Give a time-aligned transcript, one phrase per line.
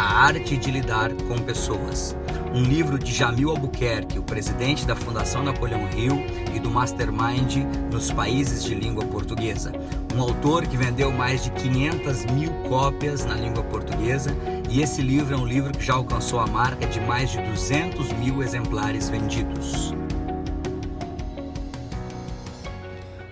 [0.00, 2.16] A Arte de Lidar com Pessoas.
[2.54, 6.24] Um livro de Jamil Albuquerque, o presidente da Fundação Napoleão Hill
[6.54, 9.70] e do Mastermind nos países de língua portuguesa.
[10.16, 14.34] Um autor que vendeu mais de 500 mil cópias na língua portuguesa
[14.70, 18.10] e esse livro é um livro que já alcançou a marca de mais de 200
[18.14, 19.92] mil exemplares vendidos.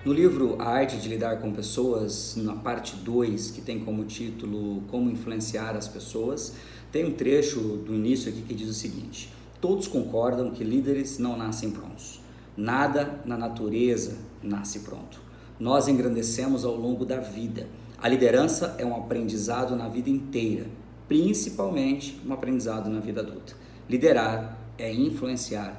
[0.09, 4.80] No livro A Arte de Lidar com Pessoas, na parte 2, que tem como título
[4.91, 6.55] Como Influenciar as Pessoas,
[6.91, 9.30] tem um trecho do início aqui que diz o seguinte:
[9.61, 12.23] Todos concordam que líderes não nascem prontos.
[12.57, 15.21] Nada na natureza nasce pronto.
[15.61, 17.69] Nós engrandecemos ao longo da vida.
[17.99, 20.69] A liderança é um aprendizado na vida inteira
[21.07, 23.55] principalmente um aprendizado na vida adulta.
[23.87, 25.79] Liderar é influenciar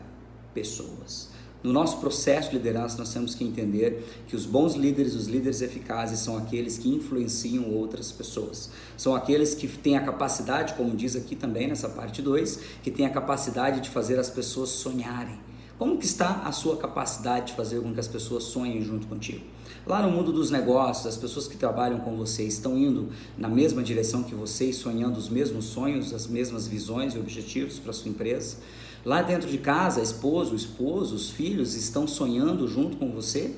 [0.54, 1.32] pessoas.
[1.62, 5.62] No nosso processo de liderança, nós temos que entender que os bons líderes, os líderes
[5.62, 8.70] eficazes, são aqueles que influenciam outras pessoas.
[8.96, 13.06] São aqueles que têm a capacidade, como diz aqui também nessa parte 2, que têm
[13.06, 15.49] a capacidade de fazer as pessoas sonharem
[15.80, 19.46] como que está a sua capacidade de fazer com que as pessoas sonhem junto contigo?
[19.88, 23.82] Lá no mundo dos negócios, as pessoas que trabalham com você estão indo na mesma
[23.82, 28.58] direção que você, sonhando os mesmos sonhos, as mesmas visões e objetivos para sua empresa?
[29.06, 33.56] Lá dentro de casa, a esposa, o esposo, os filhos estão sonhando junto com você?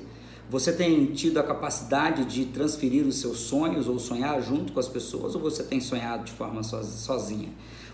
[0.48, 4.88] Você tem tido a capacidade de transferir os seus sonhos ou sonhar junto com as
[4.88, 7.48] pessoas ou você tem sonhado de forma sozinha?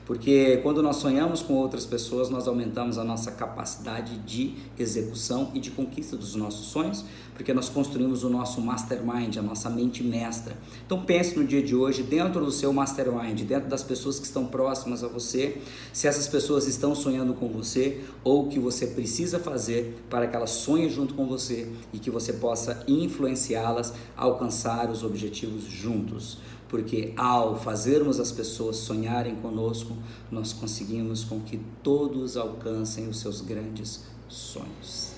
[0.09, 5.61] Porque quando nós sonhamos com outras pessoas, nós aumentamos a nossa capacidade de execução e
[5.61, 10.57] de conquista dos nossos sonhos, porque nós construímos o nosso mastermind, a nossa mente mestra.
[10.87, 14.47] Então pense no dia de hoje, dentro do seu mastermind, dentro das pessoas que estão
[14.47, 15.59] próximas a você,
[15.93, 20.35] se essas pessoas estão sonhando com você ou o que você precisa fazer para que
[20.35, 26.39] elas sonhem junto com você e que você possa influenciá-las a alcançar os objetivos juntos
[26.69, 29.97] porque ao fazermos as pessoas sonharem conosco,
[30.31, 35.13] nós conseguimos com que todos alcancem os seus grandes sonhos.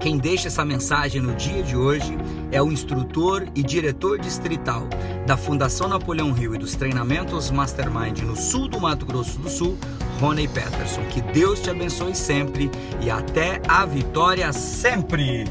[0.00, 2.16] Quem deixa essa mensagem no dia de hoje
[2.52, 4.86] é o instrutor e diretor distrital
[5.26, 9.76] da Fundação Napoleão Rio e dos treinamentos Mastermind no sul do Mato Grosso do Sul,
[10.20, 11.02] Rony Peterson.
[11.06, 12.70] Que Deus te abençoe sempre
[13.02, 15.44] e até a vitória sempre!